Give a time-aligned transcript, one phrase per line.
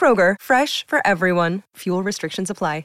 [0.00, 1.62] Kroger, fresh for everyone.
[1.76, 2.84] Fuel restrictions apply.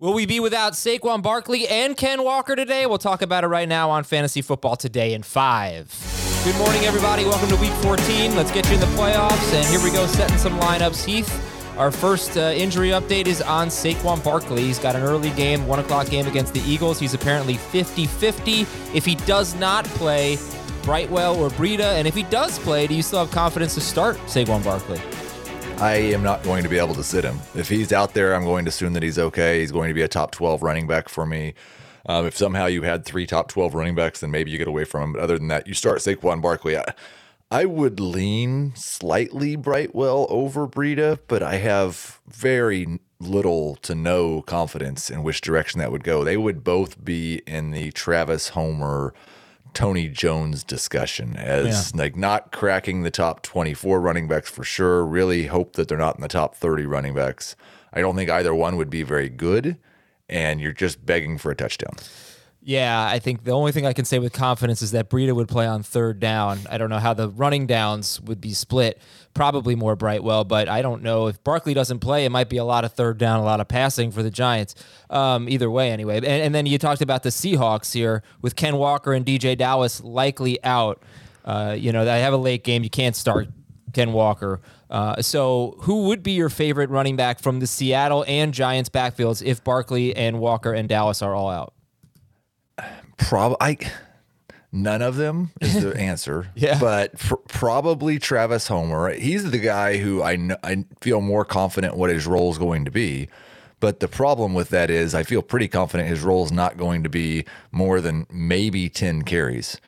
[0.00, 2.86] Will we be without Saquon Barkley and Ken Walker today?
[2.86, 5.94] We'll talk about it right now on Fantasy Football Today in five.
[6.42, 7.26] Good morning, everybody.
[7.26, 8.34] Welcome to Week 14.
[8.34, 9.52] Let's get you in the playoffs.
[9.52, 11.04] And here we go, setting some lineups.
[11.04, 14.62] Heath, our first uh, injury update is on Saquon Barkley.
[14.62, 16.98] He's got an early game, 1 o'clock game against the Eagles.
[16.98, 18.62] He's apparently 50 50.
[18.94, 20.38] If he does not play,
[20.82, 24.16] Brightwell or Breida, and if he does play, do you still have confidence to start
[24.26, 25.00] Saquon Barkley?
[25.78, 27.38] I am not going to be able to sit him.
[27.54, 29.60] If he's out there, I'm going to assume that he's okay.
[29.60, 31.54] He's going to be a top 12 running back for me.
[32.06, 34.84] Um, if somehow you had three top 12 running backs, then maybe you get away
[34.84, 35.12] from him.
[35.14, 36.76] But other than that, you start Saquon Barkley.
[36.76, 36.84] I,
[37.50, 45.10] I would lean slightly Brightwell over Breida, but I have very little to no confidence
[45.10, 46.24] in which direction that would go.
[46.24, 49.12] They would both be in the Travis Homer
[49.72, 52.00] Tony Jones discussion as yeah.
[52.00, 55.04] like not cracking the top 24 running backs for sure.
[55.04, 57.56] Really hope that they're not in the top 30 running backs.
[57.92, 59.76] I don't think either one would be very good,
[60.28, 61.94] and you're just begging for a touchdown.
[62.62, 65.48] Yeah, I think the only thing I can say with confidence is that Breida would
[65.48, 66.58] play on third down.
[66.68, 69.00] I don't know how the running downs would be split.
[69.32, 72.26] Probably more Brightwell, but I don't know if Barkley doesn't play.
[72.26, 74.74] It might be a lot of third down, a lot of passing for the Giants.
[75.08, 76.16] Um, either way, anyway.
[76.18, 80.02] And, and, then you talked about the Seahawks here with Ken Walker and DeeJay Dallas
[80.02, 81.02] likely out.
[81.46, 82.84] Uh, you know, I have a late game.
[82.84, 83.48] You can't start
[83.94, 84.60] Ken Walker.
[84.90, 89.42] Uh, so, who would be your favorite running back from the Seattle and Giants backfields
[89.42, 91.72] if Barkley and Walker and Dallas are all out?
[93.20, 93.76] Probably, I
[94.72, 96.48] none of them is the answer.
[96.54, 99.12] yeah, but pr- probably Travis Homer.
[99.14, 102.84] He's the guy who I know, I feel more confident what his role is going
[102.84, 103.28] to be.
[103.80, 107.02] But the problem with that is, I feel pretty confident his role is not going
[107.02, 109.78] to be more than maybe ten carries.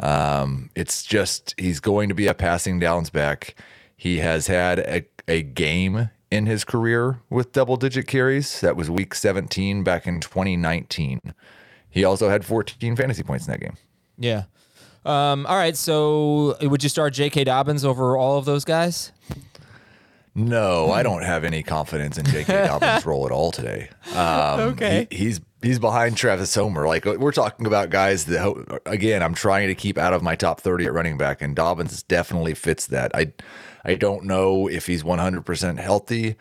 [0.00, 3.54] Um, it's just he's going to be a passing downs back.
[3.96, 8.60] He has had a, a game in his career with double digit carries.
[8.60, 11.20] That was week 17 back in 2019.
[11.94, 13.76] He also had 14 fantasy points in that game.
[14.18, 14.42] Yeah.
[15.04, 15.76] Um, all right.
[15.76, 17.44] So would you start J.K.
[17.44, 19.12] Dobbins over all of those guys?
[20.34, 22.52] No, I don't have any confidence in J.K.
[22.66, 23.90] Dobbins' role at all today.
[24.16, 25.06] Um, okay.
[25.08, 26.88] He, he's he's behind Travis Homer.
[26.88, 30.60] Like we're talking about guys that again, I'm trying to keep out of my top
[30.60, 33.14] 30 at running back, and Dobbins definitely fits that.
[33.14, 33.32] I
[33.84, 36.34] I don't know if he's 100% healthy,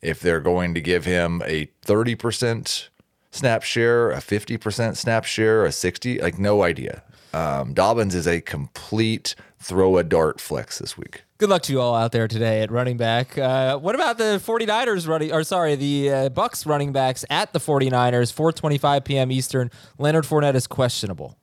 [0.00, 2.88] if they're going to give him a 30%
[3.32, 7.02] snap share, a 50% snap share, a 60, like no idea.
[7.34, 11.24] Um, Dobbins is a complete throw a dart flex this week.
[11.38, 13.36] Good luck to you all out there today at running back.
[13.36, 17.58] Uh, what about the 49ers running, or sorry, the uh, Bucs running backs at the
[17.58, 19.32] 49ers, 4.25 p.m.
[19.32, 19.70] Eastern.
[19.98, 21.38] Leonard Fournette is questionable.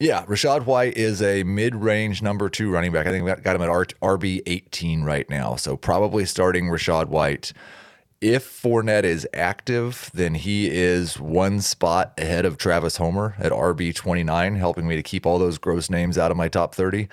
[0.00, 3.08] Yeah, Rachaad White is a mid-range number two running back.
[3.08, 5.56] I think that got him at RB 18 right now.
[5.56, 7.52] So probably starting Rachaad White
[8.20, 13.94] if Fournette is active, then he is one spot ahead of Travis Homer at RB
[13.94, 17.08] 29, helping me to keep all those gross names out of my top 30.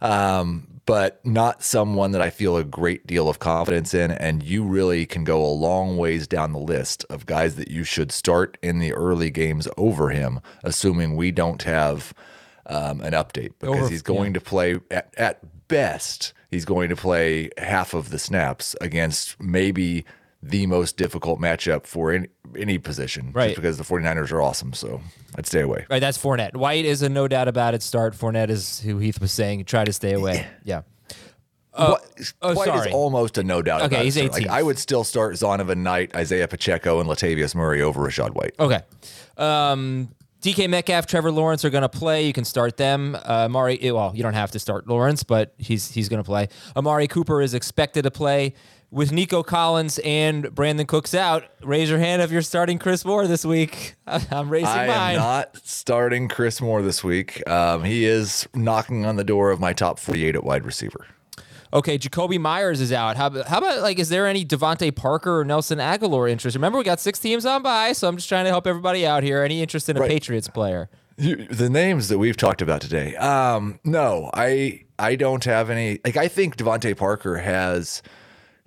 [0.00, 4.12] Um, but not someone that I feel a great deal of confidence in.
[4.12, 7.82] And you really can go a long ways down the list of guys that you
[7.82, 12.14] should start in the early games over him, assuming we don't have
[12.66, 14.38] um, an update because over, he's going yeah.
[14.38, 20.04] to play at, at best, he's going to play half of the snaps against maybe
[20.48, 23.30] the most difficult matchup for any, any position.
[23.32, 23.48] Right.
[23.48, 24.72] Just because the 49ers are awesome.
[24.72, 25.00] So
[25.36, 25.86] I'd stay away.
[25.90, 26.00] Right.
[26.00, 26.54] That's Fournette.
[26.56, 28.14] White is a no doubt about it start.
[28.14, 29.64] Fournette is who Heath was saying.
[29.64, 30.46] Try to stay away.
[30.64, 30.82] Yeah.
[31.72, 31.96] Uh,
[32.40, 32.88] oh, White sorry.
[32.88, 33.82] is almost a no doubt.
[33.82, 34.30] Okay, he's 18.
[34.30, 38.54] Like, I would still start Zonovan Knight, Isaiah Pacheco, and Latavius Murray over Rachaad White.
[38.58, 38.80] Okay.
[39.36, 40.08] Um,
[40.46, 42.24] DK Metcalf, Trevor Lawrence are going to play.
[42.24, 43.16] You can start them.
[43.16, 46.48] Uh, Amari, well, you don't have to start Lawrence, but he's he's going to play.
[46.76, 48.54] Amari Cooper is expected to play
[48.92, 51.42] with Nico Collins and Brandin Cooks out.
[51.64, 53.96] Raise your hand if you're starting Chris Moore this week.
[54.06, 54.98] I'm raising I mine.
[54.98, 57.42] I am not starting Chris Moore this week.
[57.50, 61.08] Um, he is knocking on the door of my top 48 at wide receiver.
[61.72, 63.16] Okay, Jakobi Meyers is out.
[63.16, 66.54] How about, how about like, is there any DeVante Parker or Nelson Agholor interest?
[66.54, 69.22] Remember, we got six teams on by, so I'm just trying to help everybody out
[69.22, 69.42] here.
[69.42, 70.10] Any interest in a Right.
[70.10, 70.88] Patriots player?
[71.18, 73.16] You, the names that we've talked about today.
[73.16, 75.98] Um, no, I I don't have any.
[76.04, 78.02] Like I think DeVante Parker has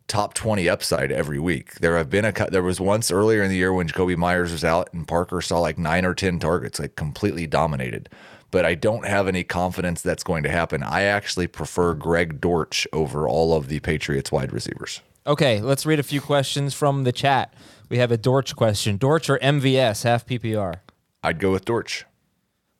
[0.07, 1.75] top twenty upside every week.
[1.75, 2.51] There have been a cut.
[2.51, 5.59] There was once earlier in the year when Jakobi Meyers was out and Parker saw
[5.59, 8.09] like nine or ten targets, like completely dominated.
[8.51, 10.81] But I don't have any confidence that's going to happen.
[10.81, 15.01] I actually prefer Greg Dortch over all of the Patriots wide receivers.
[15.27, 17.53] Okay, let's read a few questions from the chat.
[17.89, 18.97] We have a Dortch question.
[18.97, 20.75] Dortch or MVS, half PPR?
[21.23, 22.05] I'd go with Dortch.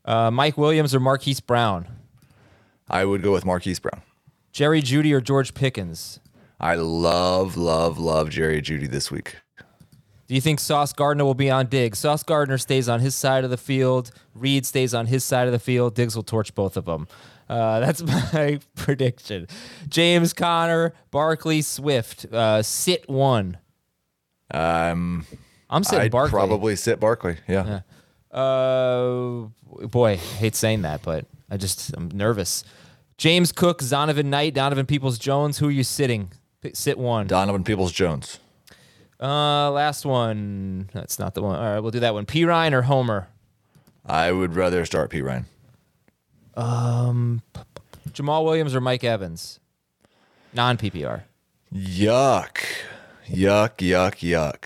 [0.05, 1.87] Uh, Mike Williams or Marquise Brown?
[2.89, 4.01] I would go with Marquise Brown.
[4.51, 6.19] Jerry Jeudy or George Pickens?
[6.59, 9.37] I love, love, love Jerry Jeudy this week.
[10.29, 11.97] Do you think Sauce Gardner will be on Diggs?
[11.97, 14.11] Sauce Gardner stays on his side of the field.
[14.35, 15.95] Reed stays on his side of the field.
[15.95, 17.07] Diggs will torch both of them.
[17.49, 19.47] Uh, that's my prediction.
[19.87, 22.25] James Conner, Barkley, Swift.
[22.31, 23.57] Uh, sit one.
[24.51, 25.25] Um,
[25.67, 26.29] I'm sitting I'd Barkley.
[26.31, 27.37] probably sit Barkley.
[27.47, 27.79] Yeah.
[28.31, 29.47] Uh,
[29.87, 32.63] boy, I hate saying that, but I just I'm nervous.
[33.17, 35.57] James Cook, Zonovan Knight, Donovan Peoples Jones.
[35.57, 36.31] Who are you sitting?
[36.61, 37.25] P- Sit one.
[37.25, 38.39] Donovan Peoples Jones.
[39.21, 40.89] Uh, last one.
[40.93, 41.57] That's not the one.
[41.57, 42.25] All right, we'll do that one.
[42.25, 43.27] P Ryan or Homer?
[44.05, 45.45] I would rather start P Ryan.
[46.55, 47.41] Um,
[48.09, 49.59] Jamaal Williams or Mike Evans?
[50.53, 51.23] Non PPR.
[51.73, 52.57] Yuck.
[53.29, 54.65] Yuck, yuck, yuck.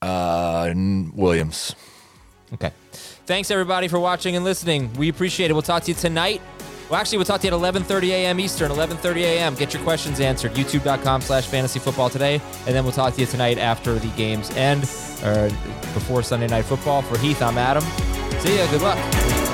[0.00, 0.72] Uh,
[1.14, 1.74] Williams.
[2.52, 2.70] Okay.
[2.92, 4.92] Thanks everybody for watching and listening.
[4.94, 5.54] We appreciate it.
[5.54, 6.40] We'll talk to you tonight.
[6.88, 8.38] Well, actually, we'll talk to you at 11:30 a.m.
[8.38, 9.54] Eastern, 11:30 a.m.
[9.54, 10.52] Get your questions answered.
[10.54, 14.82] YouTube.com/slash Fantasy Football today, and then we'll talk to you tonight after the games end,
[15.24, 15.48] or
[15.94, 17.02] before Sunday Night Football.
[17.02, 17.82] For Heath, I'm Adam.
[18.40, 18.70] See ya.
[18.70, 19.45] Good luck.